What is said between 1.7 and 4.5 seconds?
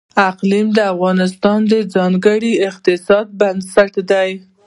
د ځایي اقتصادونو بنسټ دی.